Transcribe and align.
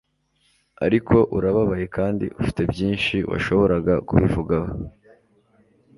ariko 0.85 1.15
urababaye 1.37 1.85
kandi 1.97 2.25
ufite 2.41 2.61
byinshi 2.71 3.15
washoboraga 3.31 3.93
kubivugaho 4.07 4.71